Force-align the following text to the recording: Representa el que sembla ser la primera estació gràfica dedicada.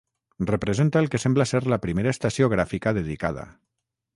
Representa 0.51 1.01
el 1.03 1.09
que 1.15 1.19
sembla 1.25 1.45
ser 1.51 1.61
la 1.73 1.79
primera 1.85 2.15
estació 2.17 2.51
gràfica 2.55 2.95
dedicada. 3.01 3.45